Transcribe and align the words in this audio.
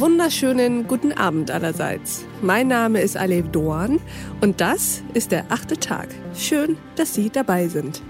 Wunderschönen 0.00 0.86
guten 0.86 1.10
Abend 1.10 1.50
allerseits. 1.50 2.24
Mein 2.40 2.68
Name 2.68 3.00
ist 3.00 3.16
Alev 3.16 3.48
Doan 3.48 3.98
und 4.40 4.60
das 4.60 5.02
ist 5.12 5.32
der 5.32 5.46
achte 5.48 5.76
Tag. 5.76 6.06
Schön, 6.36 6.76
dass 6.94 7.14
Sie 7.14 7.30
dabei 7.30 7.66
sind. 7.66 8.00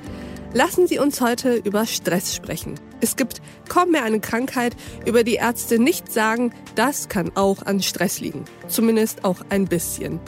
Lassen 0.53 0.87
Sie 0.87 0.99
uns 0.99 1.23
heute 1.23 1.55
über 1.55 1.87
Stress 1.87 2.37
sprechen. 2.37 2.75
Es 3.01 3.17
gibt 3.17 3.41
kaum 3.71 3.93
mehr 3.93 4.05
eine 4.05 4.21
Krankheit, 4.21 4.77
über 5.07 5.25
die 5.25 5.37
Ärzte 5.37 5.79
nicht 5.79 6.13
sagen, 6.13 6.53
das 6.75 7.09
kann 7.09 7.33
auch 7.37 7.63
an 7.65 7.81
Stress 7.81 8.21
liegen. 8.21 8.45
Zumindest 8.67 9.25
auch 9.25 9.39
ein 9.49 9.65
bisschen. 9.65 10.21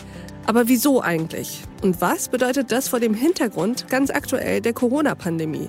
Aber 0.46 0.66
wieso 0.66 1.02
eigentlich? 1.02 1.60
Und 1.82 2.00
was 2.00 2.30
bedeutet 2.30 2.72
das 2.72 2.88
vor 2.88 3.00
dem 3.00 3.12
Hintergrund 3.12 3.86
ganz 3.88 4.08
aktuell 4.08 4.62
der 4.62 4.72
Corona-Pandemie? 4.72 5.66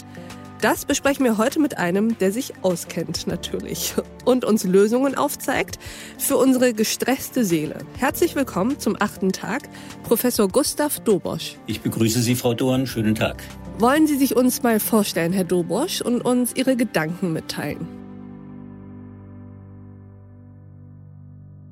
Das 0.61 0.85
besprechen 0.85 1.25
wir 1.25 1.39
heute 1.39 1.59
mit 1.59 1.79
einem, 1.79 2.19
der 2.19 2.31
sich 2.31 2.53
auskennt 2.61 3.25
natürlich 3.25 3.95
und 4.25 4.45
uns 4.45 4.63
Lösungen 4.63 5.15
aufzeigt 5.15 5.79
für 6.19 6.37
unsere 6.37 6.75
gestresste 6.75 7.43
Seele. 7.43 7.79
Herzlich 7.97 8.35
willkommen 8.35 8.77
zum 8.77 8.95
achten 8.99 9.31
Tag, 9.31 9.67
Professor 10.03 10.47
Gustav 10.47 10.99
Dobosch. 10.99 11.55
Ich 11.65 11.81
begrüße 11.81 12.21
Sie, 12.21 12.35
Frau 12.35 12.53
Dorn. 12.53 12.85
Schönen 12.85 13.15
Tag. 13.15 13.41
Wollen 13.79 14.05
Sie 14.05 14.15
sich 14.17 14.35
uns 14.35 14.61
mal 14.61 14.79
vorstellen, 14.79 15.33
Herr 15.33 15.45
Dobosch, 15.45 15.99
und 16.01 16.21
uns 16.21 16.55
Ihre 16.55 16.75
Gedanken 16.75 17.33
mitteilen? 17.33 17.87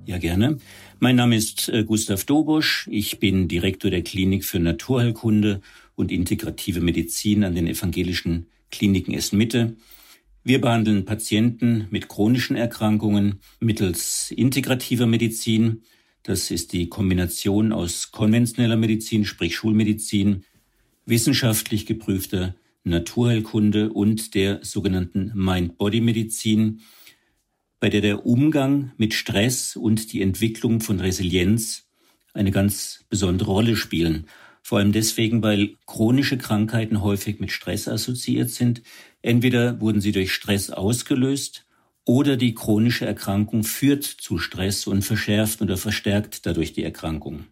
Ja, 0.08 0.18
gerne. 0.18 0.58
Mein 0.98 1.16
Name 1.16 1.36
ist 1.36 1.70
äh, 1.70 1.84
Gustav 1.84 2.24
Dobosch. 2.24 2.88
Ich 2.90 3.20
bin 3.20 3.48
Direktor 3.48 3.92
der 3.92 4.02
Klinik 4.02 4.44
für 4.44 4.60
Naturheilkunde 4.60 5.62
und 5.96 6.12
integrative 6.12 6.82
Medizin 6.82 7.44
an 7.44 7.54
den 7.54 7.68
evangelischen 7.68 8.48
Kliniken 8.72 9.14
Essen-Mitte. 9.14 9.76
Wir 10.44 10.62
behandeln 10.62 11.06
Patienten 11.06 11.88
mit 11.92 12.08
chronischen 12.08 12.56
Erkrankungen 12.56 13.40
mittels 13.60 14.32
integrativer 14.32 15.06
Medizin. 15.06 15.84
Das 16.24 16.52
ist 16.52 16.74
die 16.74 16.90
Kombination 16.90 17.72
aus 17.72 18.12
konventioneller 18.12 18.78
Medizin, 18.78 19.26
sprich 19.26 19.56
Schulmedizin, 19.56 20.44
wissenschaftlich 21.06 21.86
geprüfter 21.86 22.56
Naturheilkunde 22.84 23.92
und 23.92 24.34
der 24.36 24.60
sogenannten 24.64 25.32
Mind-Body-Medizin, 25.36 26.82
bei 27.80 27.90
der 27.90 28.02
der 28.02 28.26
Umgang 28.26 28.92
mit 28.98 29.14
Stress 29.14 29.76
und 29.76 30.12
die 30.14 30.22
Entwicklung 30.22 30.82
von 30.82 31.00
Resilienz 31.00 31.88
eine 32.34 32.52
ganz 32.52 33.06
besondere 33.10 33.52
Rolle 33.52 33.76
spielen. 33.76 34.28
Vor 34.70 34.78
allem 34.78 34.92
deswegen, 34.92 35.42
weil 35.42 35.78
chronische 35.88 36.38
Krankheiten 36.38 37.02
häufig 37.02 37.40
mit 37.40 37.52
Stress 37.52 37.88
assoziiert 37.88 38.52
sind. 38.52 38.84
Entweder 39.24 39.82
wurden 39.82 40.00
sie 40.00 40.12
durch 40.12 40.32
Stress 40.32 40.70
ausgelöst 40.70 41.66
oder 42.06 42.38
die 42.38 42.54
chronische 42.54 43.08
Erkrankung 43.08 43.64
führt 43.64 44.04
zu 44.04 44.38
Stress 44.38 44.86
und 44.86 45.02
verschärft 45.02 45.64
oder 45.64 45.76
verstärkt 45.76 46.46
dadurch 46.46 46.74
die 46.74 46.84
Erkrankung. 46.84 47.46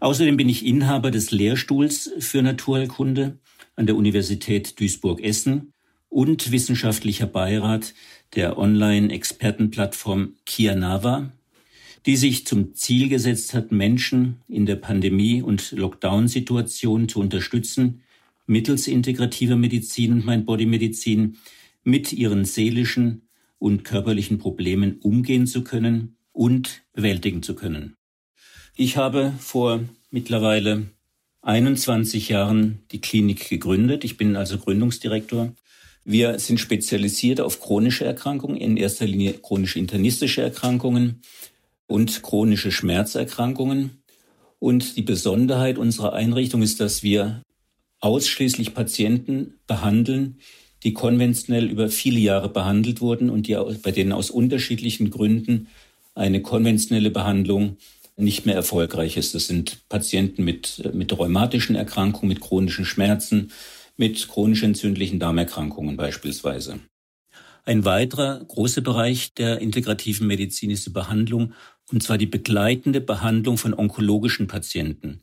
Außerdem 0.00 0.36
bin 0.36 0.48
ich 0.48 0.66
Inhaber 0.66 1.12
des 1.12 1.30
Lehrstuhls 1.30 2.10
für 2.18 2.42
Naturheilkunde 2.42 3.38
an 3.76 3.86
der 3.86 3.94
Universität 3.94 4.80
Duisburg-Essen 4.80 5.74
und 6.08 6.50
wissenschaftlicher 6.50 7.28
Beirat 7.28 7.94
der 8.34 8.58
Online-Expertenplattform 8.58 10.34
Kianava, 10.44 11.30
die 12.06 12.16
sich 12.16 12.46
zum 12.46 12.74
Ziel 12.74 13.08
gesetzt 13.08 13.52
hat, 13.52 13.72
Menschen 13.72 14.40
in 14.48 14.64
der 14.64 14.76
Pandemie- 14.76 15.42
und 15.42 15.72
Lockdown-Situation 15.72 17.08
zu 17.08 17.18
unterstützen, 17.18 18.02
mittels 18.46 18.86
integrativer 18.86 19.56
Medizin 19.56 20.12
und 20.12 20.26
Mind-Body-Medizin 20.26 21.36
mit 21.82 22.12
ihren 22.12 22.44
seelischen 22.44 23.22
und 23.58 23.84
körperlichen 23.84 24.38
Problemen 24.38 24.98
umgehen 25.00 25.48
zu 25.48 25.64
können 25.64 26.16
und 26.32 26.82
bewältigen 26.92 27.42
zu 27.42 27.56
können. 27.56 27.96
Ich 28.76 28.96
habe 28.96 29.32
vor 29.40 29.80
mittlerweile 30.10 30.86
21 31.42 32.28
Jahren 32.28 32.82
die 32.92 33.00
Klinik 33.00 33.48
gegründet. 33.48 34.04
Ich 34.04 34.16
bin 34.16 34.36
also 34.36 34.58
Gründungsdirektor. 34.58 35.54
Wir 36.04 36.38
sind 36.38 36.60
spezialisiert 36.60 37.40
auf 37.40 37.60
chronische 37.60 38.04
Erkrankungen, 38.04 38.56
in 38.56 38.76
erster 38.76 39.06
Linie 39.06 39.32
chronische 39.32 39.80
internistische 39.80 40.42
Erkrankungen 40.42 41.22
und 41.86 42.22
chronische 42.22 42.72
Schmerzerkrankungen. 42.72 44.02
Und 44.58 44.96
die 44.96 45.02
Besonderheit 45.02 45.78
unserer 45.78 46.14
Einrichtung 46.14 46.62
ist, 46.62 46.80
dass 46.80 47.02
wir 47.02 47.42
ausschließlich 48.00 48.74
Patienten 48.74 49.54
behandeln, 49.66 50.38
die 50.82 50.92
konventionell 50.92 51.70
über 51.70 51.88
viele 51.88 52.18
Jahre 52.18 52.48
behandelt 52.48 53.00
wurden 53.00 53.30
und 53.30 53.46
die, 53.48 53.56
bei 53.82 53.90
denen 53.90 54.12
aus 54.12 54.30
unterschiedlichen 54.30 55.10
Gründen 55.10 55.68
eine 56.14 56.42
konventionelle 56.42 57.10
Behandlung 57.10 57.76
nicht 58.16 58.46
mehr 58.46 58.54
erfolgreich 58.54 59.16
ist. 59.16 59.34
Das 59.34 59.46
sind 59.46 59.88
Patienten 59.88 60.44
mit, 60.44 60.90
mit 60.94 61.16
rheumatischen 61.16 61.76
Erkrankungen, 61.76 62.28
mit 62.28 62.40
chronischen 62.40 62.84
Schmerzen, 62.84 63.52
mit 63.96 64.28
chronisch 64.28 64.62
entzündlichen 64.62 65.18
Darmerkrankungen 65.18 65.96
beispielsweise. 65.96 66.80
Ein 67.66 67.84
weiterer 67.84 68.44
großer 68.44 68.80
Bereich 68.80 69.34
der 69.34 69.60
integrativen 69.60 70.28
Medizin 70.28 70.70
ist 70.70 70.86
die 70.86 70.90
Behandlung 70.90 71.52
und 71.90 72.00
zwar 72.00 72.16
die 72.16 72.26
begleitende 72.26 73.00
Behandlung 73.00 73.58
von 73.58 73.74
onkologischen 73.74 74.46
Patienten. 74.46 75.20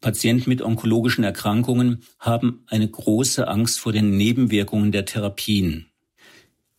Patienten 0.00 0.48
mit 0.48 0.62
onkologischen 0.62 1.22
Erkrankungen 1.22 2.02
haben 2.18 2.64
eine 2.66 2.88
große 2.88 3.46
Angst 3.46 3.78
vor 3.78 3.92
den 3.92 4.16
Nebenwirkungen 4.16 4.90
der 4.90 5.04
Therapien. 5.04 5.86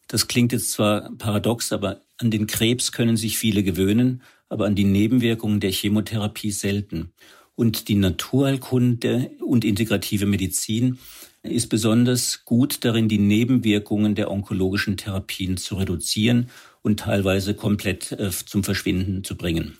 Das 0.08 0.28
klingt 0.28 0.52
jetzt 0.52 0.72
zwar 0.72 1.12
paradox, 1.16 1.72
aber 1.72 2.02
an 2.18 2.32
den 2.32 2.48
Krebs 2.48 2.92
können 2.92 3.16
sich 3.16 3.38
viele 3.38 3.62
gewöhnen, 3.62 4.24
aber 4.50 4.66
an 4.66 4.76
die 4.76 4.84
Nebenwirkungen 4.84 5.60
der 5.60 5.72
Chemotherapie 5.72 6.52
selten. 6.52 7.14
Und 7.54 7.88
die 7.88 7.96
Naturheilkunde 7.96 9.30
und 9.46 9.64
integrative 9.64 10.26
Medizin 10.26 10.98
ist 11.44 11.68
besonders 11.68 12.46
gut 12.46 12.86
darin, 12.86 13.10
die 13.10 13.20
Nebenwirkungen 13.20 14.16
der 14.16 14.32
onkologischen 14.32 14.98
Therapien 14.98 15.58
zu 15.58 15.76
reduzieren 15.76 16.50
und 16.82 17.02
teilweise 17.02 17.54
komplett 17.54 18.14
äh, 18.14 18.32
zum 18.32 18.64
Verschwinden 18.64 19.24
zu 19.24 19.36
bringen. 19.36 19.78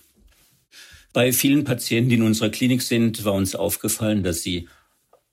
Bei 1.12 1.32
vielen 1.32 1.64
Patienten, 1.64 2.10
die 2.10 2.16
in 2.16 2.22
unserer 2.22 2.50
Klinik 2.50 2.82
sind, 2.82 3.24
war 3.24 3.32
uns 3.32 3.54
aufgefallen, 3.54 4.22
dass 4.22 4.42
sie 4.42 4.68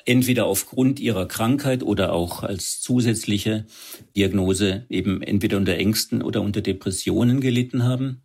entweder 0.06 0.46
aufgrund 0.46 1.00
ihrer 1.00 1.28
Krankheit 1.28 1.84
oder 1.84 2.14
auch 2.14 2.44
als 2.44 2.82
zusätzliche 2.82 3.66
Diagnose 4.16 4.86
eben 4.90 5.22
entweder 5.22 5.58
unter 5.58 5.76
Ängsten 5.76 6.22
oder 6.22 6.42
unter 6.42 6.62
Depressionen 6.62 7.42
gelitten 7.42 7.84
haben. 7.84 8.22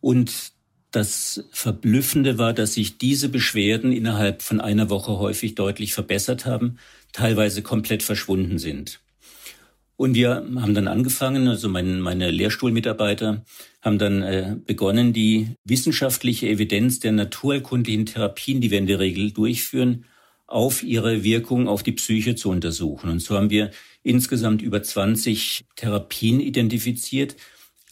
Und 0.00 0.52
das 0.90 1.44
Verblüffende 1.52 2.38
war, 2.38 2.52
dass 2.52 2.74
sich 2.74 2.98
diese 2.98 3.28
Beschwerden 3.28 3.92
innerhalb 3.92 4.42
von 4.42 4.60
einer 4.60 4.90
Woche 4.90 5.18
häufig 5.18 5.54
deutlich 5.54 5.94
verbessert 5.94 6.46
haben, 6.46 6.78
teilweise 7.12 7.62
komplett 7.62 8.02
verschwunden 8.02 8.58
sind. 8.58 9.00
Und 9.96 10.14
wir 10.14 10.30
haben 10.56 10.74
dann 10.74 10.88
angefangen, 10.88 11.46
also 11.46 11.68
mein, 11.68 12.00
meine 12.00 12.30
Lehrstuhlmitarbeiter 12.30 13.44
haben 13.82 13.98
dann 13.98 14.22
äh, 14.22 14.56
begonnen, 14.64 15.12
die 15.12 15.56
wissenschaftliche 15.64 16.48
Evidenz 16.48 17.00
der 17.00 17.12
naturerkundlichen 17.12 18.06
Therapien, 18.06 18.62
die 18.62 18.70
wir 18.70 18.78
in 18.78 18.86
der 18.86 18.98
Regel 18.98 19.30
durchführen, 19.32 20.06
auf 20.46 20.82
ihre 20.82 21.22
Wirkung 21.22 21.68
auf 21.68 21.82
die 21.82 21.92
Psyche 21.92 22.34
zu 22.34 22.48
untersuchen. 22.50 23.10
Und 23.10 23.20
so 23.20 23.36
haben 23.36 23.50
wir 23.50 23.70
insgesamt 24.02 24.62
über 24.62 24.82
20 24.82 25.66
Therapien 25.76 26.40
identifiziert, 26.40 27.36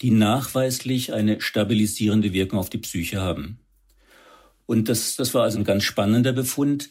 die 0.01 0.11
nachweislich 0.11 1.13
eine 1.13 1.41
stabilisierende 1.41 2.33
Wirkung 2.33 2.59
auf 2.59 2.69
die 2.69 2.77
Psyche 2.79 3.21
haben. 3.21 3.59
Und 4.65 4.89
das, 4.89 5.15
das 5.15 5.33
war 5.33 5.43
also 5.43 5.57
ein 5.57 5.63
ganz 5.63 5.83
spannender 5.83 6.33
Befund 6.33 6.89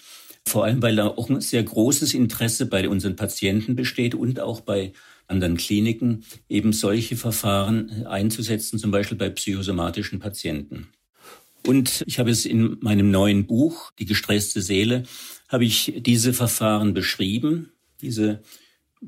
vor 0.49 0.65
allem 0.65 0.83
weil 0.83 0.97
da 0.97 1.07
auch 1.07 1.29
ein 1.29 1.41
sehr 1.41 1.63
großes 1.63 2.15
Interesse 2.15 2.67
bei 2.67 2.89
unseren 2.89 3.17
Patienten 3.17 3.77
besteht 3.77 4.15
und 4.15 4.41
auch 4.41 4.61
bei 4.61 4.93
anderen 5.29 5.57
Kliniken, 5.57 6.25
eben 6.49 6.73
solche 6.73 7.17
Verfahren 7.17 8.07
einzusetzen, 8.07 8.79
zum 8.79 8.91
Beispiel 8.91 9.19
bei 9.19 9.29
psychosomatischen 9.29 10.19
Patienten. 10.19 10.89
Und 11.67 12.03
ich 12.07 12.19
habe 12.19 12.31
es 12.31 12.47
in 12.47 12.79
meinem 12.81 13.11
neuen 13.11 13.47
Buch, 13.47 13.93
Die 13.99 14.07
gestresste 14.07 14.63
Seele, 14.63 15.03
habe 15.49 15.65
ich 15.65 15.95
diese 15.99 16.33
Verfahren 16.33 16.95
beschrieben, 16.95 17.71
diese, 18.01 18.43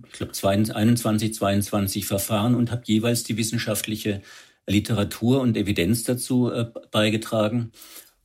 ich 0.07 0.13
glaube, 0.13 0.33
21, 0.75 1.35
22 1.35 2.07
Verfahren 2.07 2.55
und 2.55 2.71
habe 2.71 2.83
jeweils 2.85 3.25
die 3.25 3.37
wissenschaftliche 3.37 4.21
Literatur 4.67 5.41
und 5.41 5.57
Evidenz 5.57 6.05
dazu 6.05 6.51
äh, 6.51 6.67
beigetragen 6.91 7.73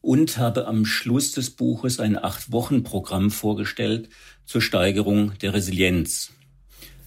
und 0.05 0.37
habe 0.37 0.67
am 0.67 0.85
Schluss 0.85 1.31
des 1.31 1.49
Buches 1.49 1.99
ein 1.99 2.15
Acht-Wochen-Programm 2.15 3.31
vorgestellt 3.31 4.07
zur 4.45 4.61
Steigerung 4.61 5.33
der 5.41 5.55
Resilienz. 5.55 6.31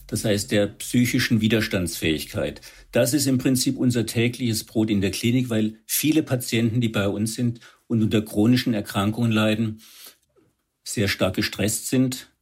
Das 0.09 0.25
heißt, 0.25 0.51
der 0.51 0.67
psychischen 0.67 1.41
Widerstandsfähigkeit. 1.41 2.61
Das 2.91 3.15
ist 3.15 3.29
im 3.29 3.39
Prinzip 3.39 3.77
unser 3.77 4.05
tägliches 4.05 4.65
Brot 4.65 4.91
in 4.91 5.01
der 5.01 5.13
Klinik, 5.13 5.49
weil 5.49 5.75
viele 5.87 6.25
Patienten, 6.25 6.81
die 6.81 6.89
bei 6.89 7.07
uns 7.09 7.35
sind 7.35 7.61
und 7.87 8.03
unter 8.03 8.21
chronischen 8.21 8.75
Erkrankungen 8.75 9.31
leiden, 9.31 9.81
sehr 10.83 11.07
stark 11.07 11.37
gestresst 11.37 11.87
sind 11.87 12.33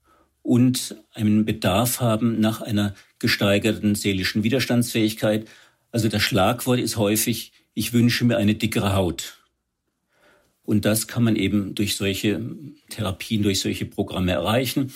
und 0.41 0.97
einen 1.13 1.45
Bedarf 1.45 2.01
haben 2.01 2.41
nach 2.41 2.63
einer 2.63 2.95
gesteigerten 3.19 3.95
seelischen 3.95 4.43
Widerstandsfähigkeit, 4.43 5.47
Also 5.91 6.09
das 6.09 6.23
Schlagwort 6.23 6.81
ist 6.81 6.97
häufig, 6.97 7.53
ich 7.75 7.93
wünsche 7.93 8.25
mir 8.25 8.39
eine 8.39 8.55
dickere 8.55 8.95
Haut. 8.95 9.46
Und 10.67 10.85
das 10.85 11.07
kann 11.07 11.25
man 11.25 11.37
eben 11.37 11.75
durch 11.75 11.97
solche 11.97 12.41
Therapien, 12.91 13.43
durch 13.43 13.61
solche 13.61 13.87
Programme 13.87 14.33
erreichen. 14.33 14.93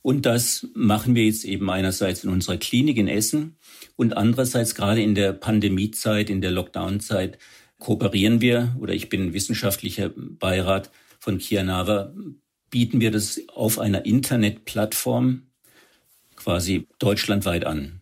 Und 0.00 0.26
das 0.26 0.66
machen 0.74 1.14
wir 1.14 1.26
jetzt 1.26 1.44
eben 1.44 1.70
einerseits 1.70 2.24
in 2.24 2.30
unserer 2.30 2.56
Klinik 2.56 2.96
in 2.96 3.06
Essen 3.06 3.56
und 3.94 4.16
andererseits 4.16 4.74
gerade 4.74 5.00
in 5.00 5.14
der 5.14 5.32
Pandemiezeit, 5.32 6.28
in 6.28 6.40
der 6.40 6.50
Lockdownzeit 6.50 7.38
kooperieren 7.78 8.40
wir 8.40 8.76
oder 8.80 8.94
ich 8.94 9.08
bin 9.08 9.32
wissenschaftlicher 9.32 10.10
Beirat 10.16 10.90
von 11.20 11.38
Kianava, 11.38 12.12
bieten 12.70 13.00
wir 13.00 13.12
das 13.12 13.40
auf 13.48 13.78
einer 13.78 14.04
Internetplattform 14.04 15.42
quasi 16.34 16.88
deutschlandweit 16.98 17.64
an. 17.64 18.01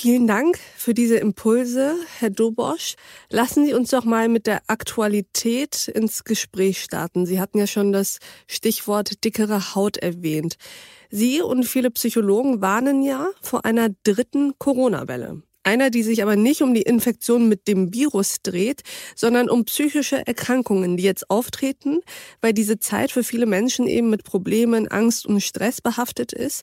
Vielen 0.00 0.28
Dank 0.28 0.60
für 0.76 0.94
diese 0.94 1.16
Impulse, 1.16 1.96
Herr 2.20 2.30
Dobosch. 2.30 2.94
Lassen 3.30 3.66
Sie 3.66 3.74
uns 3.74 3.90
doch 3.90 4.04
mal 4.04 4.28
mit 4.28 4.46
der 4.46 4.62
Aktualität 4.68 5.88
ins 5.88 6.22
Gespräch 6.22 6.84
starten. 6.84 7.26
Sie 7.26 7.40
hatten 7.40 7.58
ja 7.58 7.66
schon 7.66 7.90
das 7.90 8.20
Stichwort 8.46 9.24
dickere 9.24 9.74
Haut 9.74 9.96
erwähnt. 9.96 10.54
Sie 11.10 11.42
und 11.42 11.64
viele 11.64 11.90
Psychologen 11.90 12.60
warnen 12.60 13.02
ja 13.02 13.26
vor 13.42 13.64
einer 13.64 13.88
dritten 14.04 14.56
Corona-Welle. 14.60 15.42
Einer, 15.64 15.90
die 15.90 16.02
sich 16.02 16.22
aber 16.22 16.36
nicht 16.36 16.62
um 16.62 16.72
die 16.72 16.82
Infektion 16.82 17.48
mit 17.48 17.68
dem 17.68 17.92
Virus 17.92 18.36
dreht, 18.42 18.82
sondern 19.14 19.50
um 19.50 19.64
psychische 19.64 20.26
Erkrankungen, 20.26 20.96
die 20.96 21.02
jetzt 21.02 21.28
auftreten, 21.30 22.00
weil 22.40 22.52
diese 22.52 22.78
Zeit 22.78 23.10
für 23.10 23.24
viele 23.24 23.46
Menschen 23.46 23.86
eben 23.86 24.08
mit 24.08 24.24
Problemen, 24.24 24.88
Angst 24.88 25.26
und 25.26 25.42
Stress 25.42 25.80
behaftet 25.80 26.32
ist. 26.32 26.62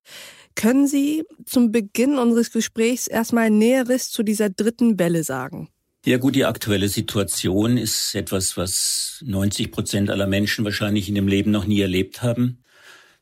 Können 0.56 0.88
Sie 0.88 1.24
zum 1.45 1.71
Beginn 1.71 2.18
unseres 2.18 2.51
Gesprächs 2.51 3.07
erstmal 3.07 3.50
Näheres 3.50 4.09
zu 4.09 4.24
dieser 4.24 4.50
dritten 4.50 4.97
Welle 4.97 5.24
sagen? 5.24 5.69
Ja 6.06 6.18
gut, 6.18 6.36
die 6.36 6.45
aktuelle 6.45 6.88
Situation 6.88 7.77
ist 7.77 8.13
etwas, 8.13 8.57
was 8.57 9.24
90 9.25 9.71
Prozent 9.71 10.09
aller 10.12 10.27
Menschen 10.27 10.63
wahrscheinlich 10.63 11.09
in 11.09 11.15
dem 11.15 11.27
Leben 11.27 11.50
noch 11.50 11.65
nie 11.65 11.81
erlebt 11.81 12.21
haben. 12.21 12.63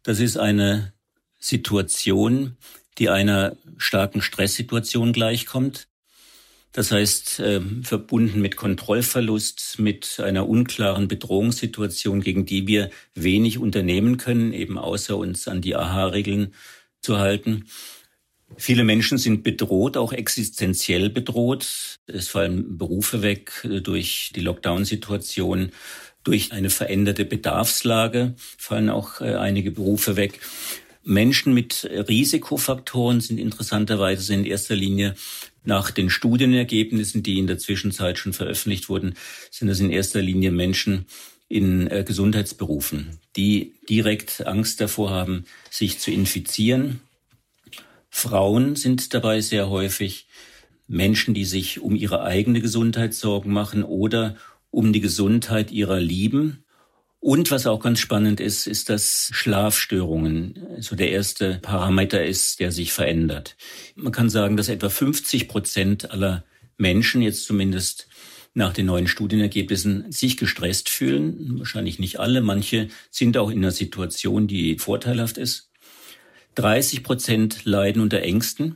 Das 0.03 0.19
ist 0.19 0.35
eine 0.37 0.93
Situation, 1.39 2.57
die 2.97 3.09
einer 3.09 3.55
starken 3.77 4.21
Stresssituation 4.21 5.13
gleichkommt. 5.13 5.87
Das 6.71 6.91
heißt, 6.91 7.39
äh, 7.39 7.61
verbunden 7.83 8.41
mit 8.41 8.55
Kontrollverlust, 8.55 9.77
mit 9.77 10.19
einer 10.19 10.49
unklaren 10.49 11.07
Bedrohungssituation, 11.07 12.21
gegen 12.21 12.45
die 12.45 12.67
wir 12.67 12.89
wenig 13.13 13.59
unternehmen 13.59 14.17
können, 14.17 14.53
eben 14.53 14.79
außer 14.79 15.15
uns 15.15 15.47
an 15.47 15.61
die 15.61 15.75
AHA-Regeln 15.75 16.53
zu 16.99 17.19
halten. 17.19 17.65
Viele 18.57 18.83
Menschen 18.83 19.17
sind 19.17 19.43
bedroht, 19.43 19.97
auch 19.97 20.13
existenziell 20.13 21.09
bedroht. 21.09 21.99
Es 22.07 22.27
fallen 22.27 22.77
Berufe 22.77 23.21
weg 23.21 23.51
äh, 23.63 23.81
durch 23.81 24.31
die 24.35 24.41
Lockdown-Situation, 24.41 25.71
durch 26.23 26.53
eine 26.53 26.69
veränderte 26.69 27.25
Bedarfslage 27.25 28.33
fallen 28.37 28.89
auch 28.89 29.19
äh, 29.21 29.35
einige 29.35 29.71
Berufe 29.71 30.15
weg. 30.15 30.39
Menschen 31.03 31.53
mit 31.53 31.89
Risikofaktoren 31.91 33.21
sind 33.21 33.39
interessanterweise 33.39 34.33
in 34.33 34.45
erster 34.45 34.75
Linie 34.75 35.15
nach 35.65 35.91
den 35.91 36.09
Studienergebnissen, 36.09 37.23
die 37.23 37.39
in 37.39 37.47
der 37.47 37.57
Zwischenzeit 37.57 38.17
schon 38.17 38.33
veröffentlicht 38.33 38.89
wurden, 38.89 39.15
sind 39.49 39.69
es 39.69 39.79
in 39.79 39.89
erster 39.89 40.21
Linie 40.21 40.51
Menschen 40.51 41.05
in 41.47 41.87
äh, 41.87 42.03
Gesundheitsberufen, 42.05 43.19
die 43.35 43.73
direkt 43.89 44.45
Angst 44.47 44.81
davor 44.81 45.11
haben, 45.11 45.45
sich 45.69 45.99
zu 45.99 46.11
infizieren. 46.11 47.01
Frauen 48.09 48.75
sind 48.75 49.13
dabei 49.13 49.41
sehr 49.41 49.69
häufig 49.69 50.27
Menschen, 50.87 51.33
die 51.33 51.45
sich 51.45 51.79
um 51.79 51.95
ihre 51.95 52.23
eigene 52.23 52.61
Gesundheit 52.61 53.13
Sorgen 53.13 53.51
machen 53.51 53.83
oder 53.83 54.35
um 54.69 54.93
die 54.93 55.01
Gesundheit 55.01 55.71
ihrer 55.71 55.99
Lieben. 55.99 56.62
Und 57.23 57.51
was 57.51 57.67
auch 57.67 57.79
ganz 57.79 58.01
spannend 58.01 58.41
ist, 58.41 58.67
ist, 58.67 58.89
dass 58.89 59.29
Schlafstörungen 59.31 60.55
so 60.55 60.75
also 60.75 60.95
der 60.97 61.11
erste 61.11 61.57
Parameter 61.61 62.25
ist, 62.25 62.59
der 62.59 62.73
sich 62.73 62.91
verändert. 62.91 63.55
Man 63.95 64.11
kann 64.11 64.29
sagen, 64.29 64.57
dass 64.57 64.67
etwa 64.67 64.89
50 64.89 65.47
Prozent 65.47 66.11
aller 66.11 66.43
Menschen 66.75 67.21
jetzt 67.21 67.45
zumindest 67.45 68.09
nach 68.53 68.73
den 68.73 68.87
neuen 68.87 69.07
Studienergebnissen 69.07 70.11
sich 70.11 70.35
gestresst 70.35 70.89
fühlen. 70.89 71.59
Wahrscheinlich 71.59 71.97
nicht 71.97 72.19
alle. 72.19 72.41
Manche 72.41 72.89
sind 73.09 73.37
auch 73.37 73.49
in 73.49 73.59
einer 73.59 73.71
Situation, 73.71 74.47
die 74.47 74.77
vorteilhaft 74.77 75.37
ist. 75.37 75.71
30 76.55 77.03
Prozent 77.03 77.63
leiden 77.63 78.01
unter 78.01 78.21
Ängsten 78.21 78.75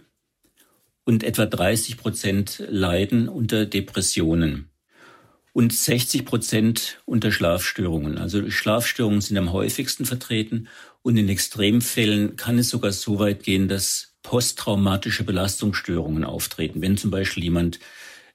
und 1.04 1.26
etwa 1.26 1.48
30 1.48 1.98
Prozent 1.98 2.64
leiden 2.70 3.28
unter 3.28 3.66
Depressionen 3.66 4.70
und 5.58 5.74
60 5.74 6.24
Prozent 6.24 7.02
unter 7.06 7.32
Schlafstörungen. 7.32 8.20
Also 8.20 8.48
Schlafstörungen 8.52 9.22
sind 9.22 9.40
am 9.40 9.54
häufigsten 9.54 10.06
vertreten 10.06 10.68
und 11.02 11.18
in 11.18 11.28
Extremfällen 11.30 12.36
kann 12.36 12.60
es 12.60 12.70
sogar 12.70 12.92
so 12.92 13.18
weit 13.18 13.42
gehen, 13.42 13.68
dass 13.68 14.14
posttraumatische 14.22 15.24
Belastungsstörungen 15.24 16.26
auftreten. 16.26 16.84
Wenn 16.84 16.96
zum 16.96 17.10
Beispiel 17.10 17.44
jemand 17.44 17.80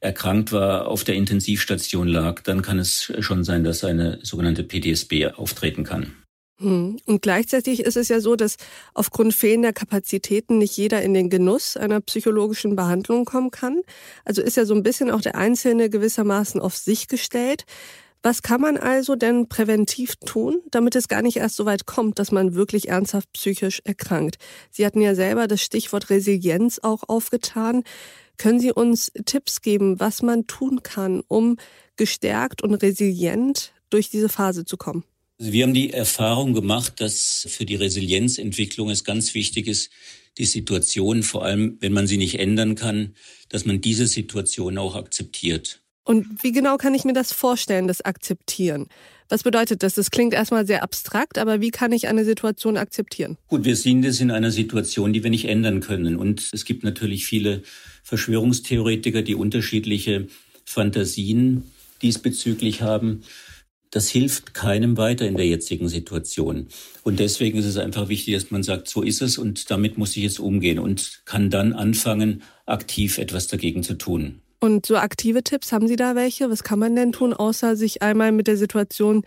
erkrankt 0.01 0.51
war, 0.51 0.89
auf 0.89 1.05
der 1.05 1.15
Intensivstation 1.15 2.09
lag, 2.09 2.41
dann 2.41 2.61
kann 2.61 2.81
es 2.81 3.13
schon 3.21 3.45
sein, 3.45 3.63
dass 3.63 3.85
eine 3.85 4.19
sogenannte 4.25 4.65
PTSB 4.65 5.27
auftreten 5.37 5.85
kann. 5.85 6.22
Hm. 6.63 6.99
Und 7.07 7.23
gleichzeitig 7.23 7.81
ist 7.81 7.97
es 7.97 8.09
ja 8.09 8.21
so, 8.21 8.37
dass 8.37 8.57
aufgrund 8.95 9.35
fehlender 9.35 9.73
Kapazitäten 9.73 10.59
nicht 10.59 10.77
jeder 10.77 11.03
in 11.03 11.13
den 11.13 11.29
Genuss 11.29 11.77
einer 11.77 12.01
psychologischen 12.01 12.77
Behandlung 12.77 13.25
kommen 13.25 13.51
kann. 13.51 13.81
Also 14.25 14.43
ist 14.43 14.57
ja 14.57 14.65
so 14.65 14.75
ein 14.75 14.85
bisschen 14.85 15.11
auch 15.11 15.21
der 15.21 15.35
Einzelne 15.35 15.91
gewissermaßen 15.91 16.61
auf 16.61 16.77
sich 16.77 17.09
gestellt. 17.09 17.65
Was 18.23 18.43
kann 18.43 18.61
man 18.61 18.77
also 18.77 19.17
denn 19.17 19.49
präventiv 19.49 20.15
tun, 20.25 20.63
damit 20.71 20.95
es 20.95 21.09
gar 21.09 21.23
nicht 21.23 21.39
erst 21.39 21.57
so 21.57 21.67
weit 21.67 21.87
kommt, 21.87 22.21
dass 22.21 22.31
man 22.31 22.55
wirklich 22.55 22.89
ernsthaft 22.89 23.33
psychisch 23.33 23.81
erkrankt? 23.83 24.37
Sie 24.71 24.87
hatten 24.87 25.01
ja 25.01 25.17
selber 25.17 25.49
das 25.49 25.63
Stichwort 25.63 26.11
Resilienz 26.11 26.79
auch 26.81 27.03
aufgetan. 27.09 27.83
Können 28.39 28.61
Sie 28.61 28.71
uns 28.71 29.11
Tipps 29.27 29.61
geben, 29.61 29.99
was 29.99 30.23
man 30.23 30.47
tun 30.47 30.85
kann, 30.85 31.25
um 31.27 31.57
gestärkt 31.97 32.63
und 32.63 32.75
resilient 32.75 33.73
durch 33.91 34.09
diese 34.09 34.29
Phase 34.29 34.65
zu 34.65 34.77
kommen? 34.77 35.03
Also 35.43 35.53
wir 35.53 35.65
haben 35.65 35.75
die 35.75 35.93
Erfahrung 35.93 36.55
gemacht, 36.55 37.01
dass 37.01 37.49
für 37.51 37.65
die 37.65 37.75
Resilienzentwicklung 37.75 38.91
es 38.91 39.03
ganz 39.03 39.35
wichtig 39.35 39.67
ist, 39.67 39.91
die 40.39 40.45
Situation, 40.45 41.25
vor 41.25 41.45
allem 41.45 41.79
wenn 41.81 41.93
man 41.93 42.07
sie 42.07 42.17
nicht 42.17 42.39
ändern 42.39 42.77
kann, 42.77 43.17
dass 43.49 43.65
man 43.65 43.81
diese 43.81 44.07
Situation 44.07 44.79
auch 44.79 44.95
akzeptiert. 44.95 45.81
Und 46.05 46.45
wie 46.45 46.53
genau 46.53 46.77
kann 46.77 46.95
ich 46.95 47.03
mir 47.03 47.13
das 47.13 47.33
vorstellen, 47.33 47.89
das 47.89 48.03
Akzeptieren? 48.03 48.87
Was 49.31 49.43
bedeutet 49.43 49.83
das? 49.83 49.95
Das 49.95 50.13
klingt 50.13 50.33
erstmal 50.33 50.65
sehr 50.65 50.85
abstrakt, 50.85 51.39
aber 51.39 51.61
wie 51.61 51.73
kann 51.73 51.91
ich 51.91 52.07
eine 52.07 52.25
Situation 52.25 52.77
akzeptieren? 52.77 53.37
Gut, 53.49 53.65
wir 53.65 53.75
sind 53.75 54.05
jetzt 54.05 54.21
in 54.21 54.31
einer 54.31 54.53
Situation, 54.53 55.13
die 55.13 55.25
wir 55.25 55.31
nicht 55.31 55.47
ändern 55.47 55.81
können. 55.81 56.19
Und 56.19 56.51
es 56.53 56.65
gibt 56.65 56.85
natürlich 56.85 57.27
viele 57.27 57.65
Verschwörungstheoretiker, 58.05 59.23
die 59.23 59.35
unterschiedliche 59.35 60.29
Fantasien 60.65 61.65
diesbezüglich 62.01 62.81
haben 62.83 63.25
das 63.93 64.09
hilft 64.09 64.55
keinem 64.55 64.97
weiter 64.97 65.27
in 65.27 65.37
der 65.37 65.47
jetzigen 65.47 65.87
Situation. 65.87 66.67
Und 67.03 67.21
deswegen 67.21 67.59
ist 67.59 67.67
es 67.67 67.77
einfach 67.77 68.09
wichtig, 68.09 68.35
dass 68.35 68.51
man 68.51 68.63
sagt, 68.63 68.89
so 68.89 69.03
ist 69.03 69.21
es 69.21 69.37
und 69.39 69.71
damit 69.71 69.99
muss 69.99 70.17
ich 70.17 70.23
jetzt 70.23 70.41
umgehen 70.41 70.79
und 70.79 71.21
kann 71.27 71.51
dann 71.51 71.75
anfangen, 71.75 72.43
aktiv 72.65 73.19
etwas 73.19 73.47
dagegen 73.49 73.83
zu 73.83 73.95
tun. 73.95 74.41
Und 74.61 74.87
so 74.87 74.97
aktive 74.97 75.45
Tipps, 75.45 75.73
haben 75.73 75.89
Sie 75.89 75.97
da 75.97 76.17
welche? 76.17 76.49
Was 76.49 76.63
kann 76.63 76.79
man 76.79 76.97
denn 76.97 77.13
tun, 77.13 77.35
außer 77.35 77.77
sich 77.77 78.01
einmal 78.01 78.33
mit 78.33 78.47
der 78.47 78.57
Situation 78.57 79.25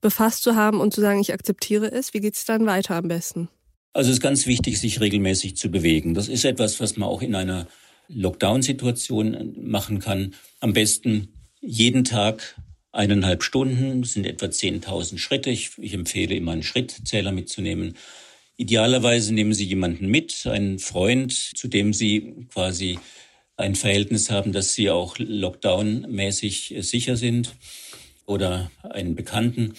befasst 0.00 0.42
zu 0.42 0.56
haben 0.56 0.80
und 0.80 0.94
zu 0.94 1.02
sagen, 1.02 1.20
ich 1.20 1.34
akzeptiere 1.34 1.92
es? 1.92 2.14
Wie 2.14 2.20
geht 2.20 2.36
es 2.36 2.46
dann 2.46 2.64
weiter 2.64 2.94
am 2.94 3.08
besten? 3.08 3.48
Also 3.92 4.10
es 4.10 4.16
ist 4.16 4.22
ganz 4.22 4.46
wichtig, 4.46 4.80
sich 4.80 5.00
regelmäßig 5.00 5.56
zu 5.56 5.70
bewegen. 5.70 6.14
Das 6.14 6.28
ist 6.28 6.44
etwas, 6.44 6.80
was 6.80 6.96
man 6.96 7.08
auch 7.08 7.20
in 7.20 7.34
einer 7.34 7.66
Lockdown-Situation 8.08 9.56
machen 9.58 9.98
kann. 9.98 10.34
Am 10.60 10.72
besten 10.72 11.28
jeden 11.60 12.04
Tag 12.04 12.56
eineinhalb 12.96 13.42
Stunden, 13.42 14.04
sind 14.04 14.26
etwa 14.26 14.46
10.000 14.46 15.18
Schritte. 15.18 15.50
Ich, 15.50 15.72
ich 15.78 15.92
empfehle 15.92 16.34
immer 16.34 16.52
einen 16.52 16.62
Schrittzähler 16.62 17.32
mitzunehmen. 17.32 17.96
Idealerweise 18.56 19.34
nehmen 19.34 19.52
Sie 19.52 19.64
jemanden 19.64 20.08
mit, 20.08 20.46
einen 20.46 20.78
Freund, 20.78 21.32
zu 21.32 21.68
dem 21.68 21.92
Sie 21.92 22.46
quasi 22.52 22.98
ein 23.56 23.74
Verhältnis 23.74 24.30
haben, 24.30 24.52
dass 24.52 24.74
Sie 24.74 24.90
auch 24.90 25.18
Lockdown-mäßig 25.18 26.82
sicher 26.82 27.16
sind 27.16 27.54
oder 28.24 28.70
einen 28.82 29.14
Bekannten 29.14 29.74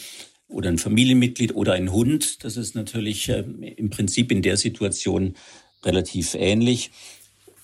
oder 0.47 0.69
ein 0.69 0.77
Familienmitglied 0.77 1.55
oder 1.55 1.73
ein 1.73 1.91
Hund. 1.91 2.43
Das 2.43 2.55
ist 2.55 2.75
natürlich 2.75 3.29
äh, 3.29 3.39
im 3.39 3.89
Prinzip 3.89 4.31
in 4.31 4.41
der 4.41 4.57
Situation 4.57 5.35
relativ 5.83 6.35
ähnlich. 6.35 6.91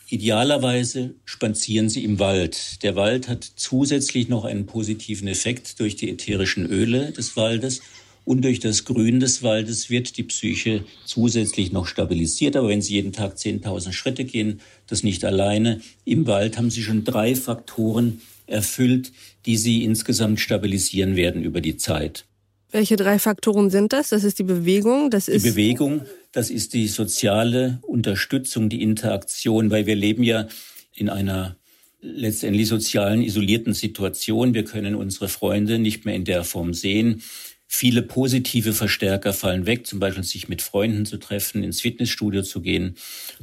Idealerweise 0.09 1.15
spazieren 1.25 1.89
Sie 1.89 2.03
im 2.03 2.19
Wald. 2.19 2.83
Der 2.83 2.95
Wald 2.95 3.27
hat 3.27 3.43
zusätzlich 3.55 4.29
noch 4.29 4.45
einen 4.45 4.65
positiven 4.65 5.27
Effekt 5.27 5.79
durch 5.79 5.95
die 5.95 6.09
ätherischen 6.09 6.65
Öle 6.65 7.11
des 7.11 7.35
Waldes 7.35 7.81
Und 8.25 8.43
durch 8.43 8.59
das 8.59 8.85
Grün 8.85 9.19
des 9.19 9.43
Waldes 9.43 9.89
wird 9.89 10.17
die 10.17 10.23
Psyche 10.23 10.85
zusätzlich 11.05 11.71
noch 11.71 11.87
stabilisiert. 11.87 12.55
Aber 12.55 12.69
wenn 12.69 12.81
Sie 12.81 12.93
jeden 12.93 13.11
Tag 13.11 13.35
10.000 13.35 13.91
Schritte 13.91 14.23
gehen, 14.23 14.61
das 14.87 15.03
nicht 15.03 15.25
alleine. 15.25 15.81
Im 16.05 16.25
Wald 16.25 16.57
haben 16.57 16.69
Sie 16.69 16.83
schon 16.83 17.03
drei 17.03 17.35
Faktoren 17.35 18.21
erfüllt, 18.47 19.11
die 19.45 19.57
Sie 19.57 19.83
insgesamt 19.83 20.39
stabilisieren 20.39 21.15
werden 21.15 21.43
über 21.43 21.59
die 21.59 21.77
Zeit. 21.77 22.25
Welche 22.73 22.95
drei 22.95 23.19
Faktoren 23.19 23.69
sind 23.69 23.93
das? 23.93 24.09
Das 24.09 24.23
ist 24.23 24.39
die 24.39 24.43
Bewegung, 24.43 25.11
das 25.11 25.27
ist 25.27 25.45
die 25.45 25.51
Bewegung, 25.51 26.01
das 26.31 26.49
ist 26.49 26.73
die 26.73 26.87
soziale 26.87 27.77
Unterstützung, 27.83 28.67
die 28.67 28.81
Interaktion, 28.81 29.69
weil 29.69 29.85
wir 29.85 29.95
leben 29.95 30.23
ja 30.23 30.47
in 30.95 31.07
einer 31.07 31.55
letztendlich 32.01 32.67
sozialen 32.67 33.21
isolierten 33.21 33.73
Situation. 33.75 34.55
Wir 34.55 34.63
können 34.63 34.95
unsere 34.95 35.29
Freunde 35.29 35.77
nicht 35.77 36.05
mehr 36.05 36.15
in 36.15 36.25
der 36.25 36.43
Form 36.43 36.73
sehen. 36.73 37.21
Viele 37.67 38.01
positive 38.01 38.73
Verstärker 38.73 39.33
fallen 39.33 39.67
weg, 39.67 39.85
zum 39.85 39.99
Beispiel 39.99 40.23
sich 40.23 40.49
mit 40.49 40.63
Freunden 40.63 41.05
zu 41.05 41.17
treffen, 41.17 41.63
ins 41.63 41.81
Fitnessstudio 41.81 42.41
zu 42.41 42.61
gehen. 42.61 42.95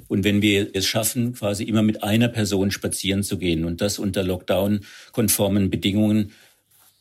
Und 0.08 0.24
wenn 0.24 0.42
wir 0.42 0.70
es 0.72 0.88
schaffen, 0.88 1.34
quasi 1.34 1.62
immer 1.62 1.82
mit 1.82 2.02
einer 2.02 2.28
Person 2.28 2.72
spazieren 2.72 3.22
zu 3.22 3.38
gehen 3.38 3.64
und 3.64 3.80
das 3.80 4.00
unter 4.00 4.24
Lockdown-konformen 4.24 5.70
Bedingungen, 5.70 6.32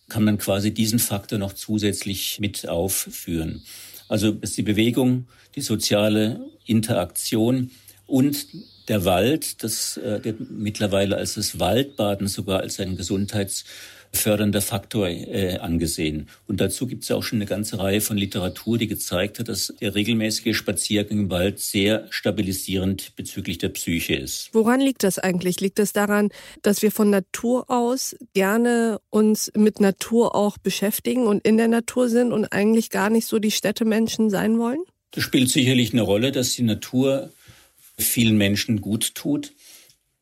kann 0.10 0.24
man 0.24 0.38
quasi 0.38 0.74
diesen 0.74 1.00
Faktor 1.00 1.39
noch 1.39 1.54
zusätzlich 1.54 2.39
mit 2.39 2.68
aufführen. 2.68 3.63
Also 4.08 4.32
ist 4.42 4.58
die 4.58 4.63
Bewegung, 4.63 5.28
die 5.56 5.62
soziale 5.62 6.42
Interaktion 6.66 7.72
und 8.06 8.48
der 8.88 9.06
Wald, 9.06 9.63
das 9.63 9.98
äh, 9.98 10.34
mittlerweile 10.50 11.16
als 11.16 11.36
das 11.36 11.60
Waldbaden 11.60 12.28
sogar 12.28 12.62
als 12.62 12.80
ein 12.80 12.98
gesundheitsfördernder 14.20 14.62
Faktor 14.62 15.08
äh, 15.08 15.58
angesehen. 15.58 16.28
Und 16.48 16.62
dazu 16.62 16.88
gibt 16.88 17.04
es 17.04 17.12
auch 17.12 17.24
schon 17.24 17.38
eine 17.38 17.46
ganze 17.46 17.80
Reihe 17.80 18.01
von 18.01 18.18
Literatur, 18.18 18.78
die 18.78 18.88
gezeigt 18.88 19.39
hat, 19.39 19.48
dass 19.48 19.74
der 19.80 19.96
regelmäßige 19.96 20.56
Spaziergang 20.56 21.20
im 21.20 21.30
Wald 21.30 21.60
sehr 21.60 22.08
stabilisierend 22.10 23.16
bezüglich 23.16 23.58
der 23.58 23.70
Psyche 23.70 24.16
ist. 24.16 24.50
Woran 24.54 24.82
liegt 24.82 25.04
das 25.04 25.20
eigentlich? 25.20 25.60
Liegt 25.62 25.80
das 25.80 25.94
daran, 25.94 26.30
dass 26.62 26.82
wir 26.82 26.92
von 26.92 27.10
Natur 27.10 27.70
aus 27.70 28.16
gerne 28.34 29.00
uns 29.10 29.51
mit 29.56 29.80
Natur 29.80 30.36
auch 30.36 30.58
beschäftigen 30.58 31.25
und 31.25 31.46
in 31.46 31.58
der 31.58 31.68
Natur 31.68 32.10
sind 32.10 32.32
und 32.32 32.46
eigentlich 32.46 32.89
gar 32.89 33.10
nicht 33.10 33.28
so 33.28 33.39
die 33.39 33.51
Städtemenschen 33.51 34.30
sein 34.30 34.58
wollen? 34.60 34.80
Das 35.12 35.24
spielt 35.24 35.50
sicherlich 35.50 35.94
eine 35.94 36.04
Rolle, 36.04 36.32
dass 36.32 36.54
die 36.54 36.63
Natur 36.63 37.32
vielen 37.98 38.38
Menschen 38.38 38.80
gut 38.82 39.16
tut. 39.16 39.54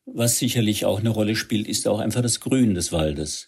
Was 0.06 0.38
sicherlich 0.38 0.86
auch 0.86 1.00
eine 1.00 1.10
Rolle 1.10 1.36
spielt, 1.36 1.68
ist 1.68 1.86
auch 1.86 1.98
einfach 1.98 2.22
das 2.22 2.40
Grün 2.40 2.74
des 2.74 2.92
Waldes. 2.92 3.47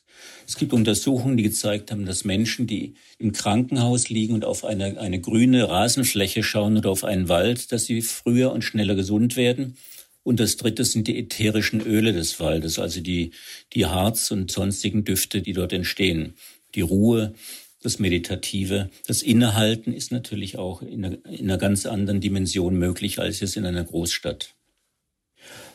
Es 0.50 0.56
gibt 0.56 0.72
Untersuchungen, 0.72 1.36
die 1.36 1.44
gezeigt 1.44 1.92
haben, 1.92 2.06
dass 2.06 2.24
Menschen, 2.24 2.66
die 2.66 2.94
im 3.18 3.30
Krankenhaus 3.30 4.08
liegen 4.08 4.34
und 4.34 4.44
auf 4.44 4.64
eine, 4.64 4.98
eine 4.98 5.20
grüne 5.20 5.68
Rasenfläche 5.68 6.42
schauen 6.42 6.76
oder 6.76 6.90
auf 6.90 7.04
einen 7.04 7.28
Wald, 7.28 7.70
dass 7.70 7.84
sie 7.84 8.02
früher 8.02 8.50
und 8.50 8.62
schneller 8.62 8.96
gesund 8.96 9.36
werden. 9.36 9.76
Und 10.24 10.40
das 10.40 10.56
dritte 10.56 10.84
sind 10.84 11.06
die 11.06 11.16
ätherischen 11.20 11.80
Öle 11.80 12.12
des 12.12 12.40
Waldes, 12.40 12.80
also 12.80 13.00
die, 13.00 13.30
die 13.74 13.86
Harz 13.86 14.32
und 14.32 14.50
sonstigen 14.50 15.04
Düfte, 15.04 15.40
die 15.40 15.52
dort 15.52 15.72
entstehen. 15.72 16.34
Die 16.74 16.80
Ruhe, 16.80 17.32
das 17.80 18.00
Meditative, 18.00 18.90
das 19.06 19.22
Innehalten 19.22 19.92
ist 19.92 20.10
natürlich 20.10 20.58
auch 20.58 20.82
in 20.82 21.04
einer, 21.04 21.24
in 21.26 21.48
einer 21.48 21.58
ganz 21.58 21.86
anderen 21.86 22.20
Dimension 22.20 22.76
möglich 22.76 23.20
als 23.20 23.40
es 23.40 23.54
in 23.54 23.66
einer 23.66 23.84
Großstadt. 23.84 24.56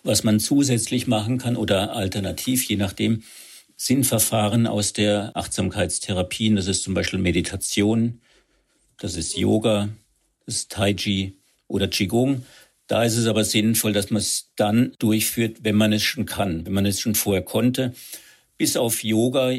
Was 0.04 0.26
man 0.26 0.42
zusätzlich 0.42 1.08
machen 1.08 1.38
kann 1.38 1.56
oder 1.56 1.96
alternativ, 1.96 2.68
je 2.68 2.76
nachdem, 2.76 3.24
sind 3.76 4.06
Verfahren 4.06 4.68
aus 4.68 4.94
der 4.94 5.32
Achtsamkeitstherapie. 5.36 6.54
Das 6.56 6.68
ist 6.68 6.84
zum 6.84 6.94
Beispiel 6.94 7.20
Meditation, 7.20 8.22
das 9.00 9.16
ist 9.16 9.38
Yoga, 9.38 9.90
das 10.46 10.56
ist 10.56 10.72
Tai 10.72 10.94
Chi 10.94 11.38
oder 11.68 11.88
Qigong. 11.88 12.46
Da 12.88 13.04
ist 13.04 13.18
es 13.18 13.28
aber 13.28 13.44
sinnvoll, 13.44 13.94
dass 13.94 14.12
man 14.12 14.22
es 14.22 14.52
dann 14.56 14.94
durchführt, 15.00 15.60
wenn 15.64 15.76
man 15.76 15.92
es 15.92 16.04
schon 16.04 16.26
kann, 16.26 16.66
wenn 16.66 16.74
man 16.74 16.86
es 16.86 17.00
schon 17.00 17.16
vorher 17.16 17.44
konnte. 17.44 17.94
Bis 18.58 18.78
auf 18.78 19.04
Yoga 19.04 19.52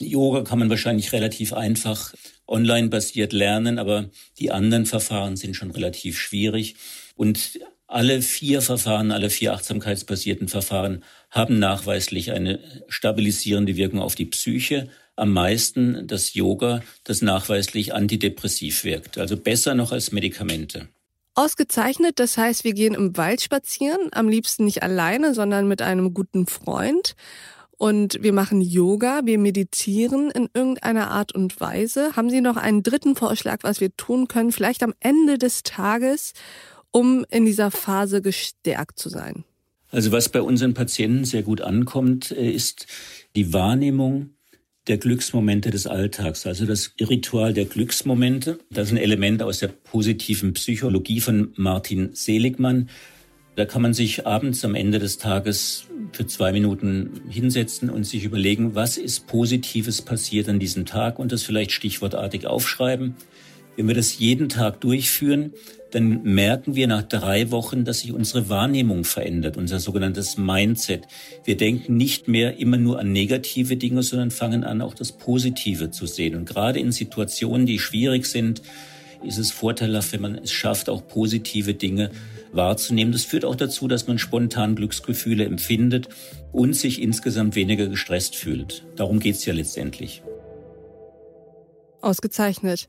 Yoga 0.00 0.42
kann 0.42 0.58
man 0.58 0.70
wahrscheinlich 0.70 1.12
relativ 1.12 1.52
einfach 1.52 2.14
online 2.46 2.88
basiert 2.88 3.32
lernen, 3.32 3.78
aber 3.78 4.10
die 4.38 4.50
anderen 4.50 4.86
Verfahren 4.86 5.36
sind 5.36 5.54
schon 5.54 5.70
relativ 5.70 6.18
schwierig. 6.18 6.76
Und 7.16 7.60
alle 7.86 8.22
vier 8.22 8.62
Verfahren, 8.62 9.12
alle 9.12 9.30
vier 9.30 9.52
achtsamkeitsbasierten 9.52 10.48
Verfahren 10.48 11.04
haben 11.30 11.58
nachweislich 11.58 12.32
eine 12.32 12.60
stabilisierende 12.88 13.76
Wirkung 13.76 14.00
auf 14.00 14.14
die 14.14 14.24
Psyche. 14.26 14.88
Am 15.16 15.32
meisten 15.32 16.06
das 16.06 16.34
Yoga, 16.34 16.82
das 17.04 17.22
nachweislich 17.22 17.94
antidepressiv 17.94 18.84
wirkt. 18.84 19.18
Also 19.18 19.36
besser 19.36 19.74
noch 19.74 19.92
als 19.92 20.12
Medikamente. 20.12 20.88
Ausgezeichnet, 21.34 22.20
das 22.20 22.38
heißt, 22.38 22.64
wir 22.64 22.74
gehen 22.74 22.94
im 22.94 23.16
Wald 23.16 23.42
spazieren, 23.42 24.08
am 24.12 24.28
liebsten 24.28 24.64
nicht 24.64 24.82
alleine, 24.82 25.34
sondern 25.34 25.66
mit 25.66 25.82
einem 25.82 26.14
guten 26.14 26.46
Freund 26.46 27.16
und 27.76 28.22
wir 28.22 28.32
machen 28.32 28.60
Yoga, 28.60 29.22
wir 29.24 29.38
meditieren 29.38 30.30
in 30.30 30.48
irgendeiner 30.54 31.10
Art 31.10 31.34
und 31.34 31.60
Weise. 31.60 32.14
Haben 32.16 32.30
Sie 32.30 32.40
noch 32.40 32.56
einen 32.56 32.82
dritten 32.82 33.16
Vorschlag, 33.16 33.58
was 33.62 33.80
wir 33.80 33.94
tun 33.96 34.28
können, 34.28 34.52
vielleicht 34.52 34.82
am 34.82 34.94
Ende 35.00 35.38
des 35.38 35.64
Tages, 35.64 36.32
um 36.94 37.26
in 37.28 37.44
dieser 37.44 37.70
Phase 37.70 38.22
gestärkt 38.22 38.98
zu 38.98 39.08
sein? 39.08 39.44
Also 39.90 40.12
was 40.12 40.28
bei 40.28 40.40
unseren 40.40 40.74
Patienten 40.74 41.24
sehr 41.24 41.42
gut 41.42 41.60
ankommt, 41.60 42.30
äh, 42.30 42.50
ist 42.50 42.86
die 43.36 43.52
Wahrnehmung 43.52 44.30
der 44.86 44.98
Glücksmomente 44.98 45.70
des 45.70 45.86
Alltags, 45.86 46.46
also 46.46 46.66
das 46.66 46.94
Ritual 47.00 47.52
der 47.52 47.64
Glücksmomente. 47.64 48.58
Das 48.70 48.88
ist 48.88 48.92
ein 48.92 48.98
Element 48.98 49.42
aus 49.42 49.58
der 49.58 49.68
positiven 49.68 50.52
Psychologie 50.52 51.20
von 51.20 51.52
Martin 51.56 52.10
Seligmann. 52.12 52.90
Da 53.56 53.64
kann 53.64 53.82
man 53.82 53.94
sich 53.94 54.26
abends 54.26 54.64
am 54.64 54.74
Ende 54.74 54.98
des 54.98 55.18
Tages 55.18 55.86
für 56.12 56.26
zwei 56.26 56.52
Minuten 56.52 57.22
hinsetzen 57.28 57.88
und 57.88 58.04
sich 58.04 58.24
überlegen, 58.24 58.74
was 58.74 58.98
ist 58.98 59.26
Positives 59.26 60.02
passiert 60.02 60.48
an 60.48 60.58
diesem 60.58 60.86
Tag 60.86 61.18
und 61.18 61.32
das 61.32 61.44
vielleicht 61.44 61.72
stichwortartig 61.72 62.46
aufschreiben. 62.46 63.16
Wenn 63.76 63.88
wir 63.88 63.94
das 63.94 64.18
jeden 64.18 64.48
Tag 64.48 64.80
durchführen, 64.80 65.52
dann 65.94 66.22
merken 66.24 66.74
wir 66.74 66.88
nach 66.88 67.02
drei 67.02 67.52
Wochen, 67.52 67.84
dass 67.84 68.00
sich 68.00 68.12
unsere 68.12 68.48
Wahrnehmung 68.48 69.04
verändert, 69.04 69.56
unser 69.56 69.78
sogenanntes 69.78 70.36
Mindset. 70.36 71.06
Wir 71.44 71.56
denken 71.56 71.96
nicht 71.96 72.26
mehr 72.26 72.58
immer 72.58 72.78
nur 72.78 72.98
an 72.98 73.12
negative 73.12 73.76
Dinge, 73.76 74.02
sondern 74.02 74.32
fangen 74.32 74.64
an, 74.64 74.82
auch 74.82 74.94
das 74.94 75.12
Positive 75.12 75.92
zu 75.92 76.06
sehen. 76.06 76.34
Und 76.34 76.48
gerade 76.48 76.80
in 76.80 76.90
Situationen, 76.90 77.64
die 77.64 77.78
schwierig 77.78 78.26
sind, 78.26 78.62
ist 79.22 79.38
es 79.38 79.52
vorteilhaft, 79.52 80.12
wenn 80.12 80.20
man 80.20 80.34
es 80.34 80.50
schafft, 80.50 80.88
auch 80.88 81.06
positive 81.06 81.74
Dinge 81.74 82.10
wahrzunehmen. 82.52 83.12
Das 83.12 83.22
führt 83.22 83.44
auch 83.44 83.56
dazu, 83.56 83.86
dass 83.86 84.08
man 84.08 84.18
spontan 84.18 84.74
Glücksgefühle 84.74 85.44
empfindet 85.44 86.08
und 86.50 86.74
sich 86.74 87.00
insgesamt 87.00 87.54
weniger 87.54 87.86
gestresst 87.86 88.34
fühlt. 88.34 88.84
Darum 88.96 89.20
geht 89.20 89.36
es 89.36 89.44
ja 89.44 89.54
letztendlich. 89.54 90.22
Ausgezeichnet. 92.00 92.88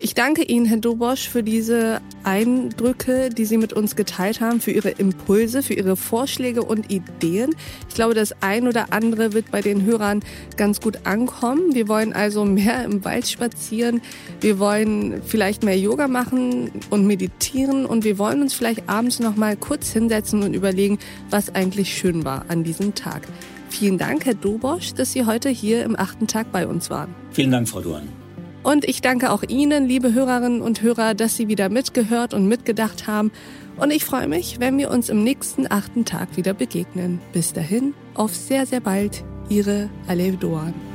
Ich 0.00 0.14
danke 0.14 0.44
Ihnen, 0.44 0.64
Herr 0.64 0.76
Dobosch, 0.76 1.28
für 1.28 1.42
diese 1.42 2.00
Eindrücke, 2.22 3.30
die 3.30 3.44
Sie 3.44 3.56
mit 3.56 3.72
uns 3.72 3.96
geteilt 3.96 4.40
haben, 4.40 4.60
für 4.60 4.70
Ihre 4.70 4.90
Impulse, 4.90 5.60
für 5.60 5.74
Ihre 5.74 5.96
Vorschläge 5.96 6.62
und 6.62 6.92
Ideen. 6.92 7.56
Ich 7.88 7.96
glaube, 7.96 8.14
das 8.14 8.32
ein 8.40 8.68
oder 8.68 8.92
andere 8.92 9.32
wird 9.32 9.50
bei 9.50 9.60
den 9.60 9.82
Hörern 9.82 10.20
ganz 10.56 10.80
gut 10.80 11.00
ankommen. 11.04 11.74
Wir 11.74 11.88
wollen 11.88 12.12
also 12.12 12.44
mehr 12.44 12.84
im 12.84 13.04
Wald 13.04 13.26
spazieren. 13.26 14.00
Wir 14.40 14.60
wollen 14.60 15.20
vielleicht 15.26 15.64
mehr 15.64 15.76
Yoga 15.76 16.06
machen 16.06 16.70
und 16.90 17.04
meditieren 17.04 17.84
und 17.84 18.04
wir 18.04 18.18
wollen 18.18 18.40
uns 18.40 18.54
vielleicht 18.54 18.88
abends 18.88 19.18
noch 19.18 19.34
mal 19.34 19.56
kurz 19.56 19.90
hinsetzen 19.90 20.44
und 20.44 20.54
überlegen, 20.54 21.00
was 21.28 21.52
eigentlich 21.56 21.92
schön 21.98 22.24
war 22.24 22.44
an 22.46 22.62
diesem 22.62 22.94
Tag. 22.94 23.22
Vielen 23.68 23.98
Dank, 23.98 24.26
Herr 24.26 24.34
Dobosch, 24.34 24.94
dass 24.94 25.12
Sie 25.12 25.26
heute 25.26 25.48
hier 25.48 25.82
im 25.82 25.98
achten 25.98 26.28
Tag 26.28 26.52
bei 26.52 26.68
uns 26.68 26.88
waren. 26.88 27.12
Vielen 27.32 27.50
Dank, 27.50 27.68
Frau 27.68 27.80
Duan. 27.80 28.27
Und 28.62 28.84
ich 28.84 29.00
danke 29.00 29.30
auch 29.30 29.42
Ihnen, 29.46 29.86
liebe 29.86 30.12
Hörerinnen 30.12 30.60
und 30.60 30.82
Hörer, 30.82 31.14
dass 31.14 31.36
Sie 31.36 31.48
wieder 31.48 31.68
mitgehört 31.68 32.34
und 32.34 32.48
mitgedacht 32.48 33.06
haben. 33.06 33.30
Und 33.76 33.92
ich 33.92 34.04
freue 34.04 34.26
mich, 34.26 34.58
wenn 34.58 34.76
wir 34.78 34.90
uns 34.90 35.08
im 35.08 35.22
nächsten 35.22 35.70
achten 35.70 36.04
Tag 36.04 36.36
wieder 36.36 36.54
begegnen. 36.54 37.20
Bis 37.32 37.52
dahin, 37.52 37.94
auf 38.14 38.34
sehr, 38.34 38.66
sehr 38.66 38.80
bald, 38.80 39.24
Ihre 39.48 39.88
Alev 40.08 40.38
Doan. 40.38 40.87